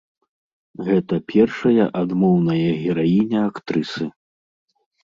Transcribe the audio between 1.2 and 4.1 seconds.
першая адмоўная гераіня актрысы.